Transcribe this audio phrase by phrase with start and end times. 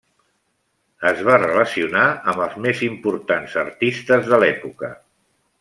[1.09, 4.95] Es va relacionar amb els més importants artistes de l'època.